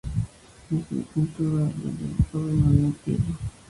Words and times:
Es 0.71 0.91
una 0.91 1.05
pintura 1.13 1.63
al 1.67 1.73
óleo 1.73 2.17
sobre 2.31 2.53
madera 2.53 2.87
de 2.87 2.93
tilo. 3.05 3.37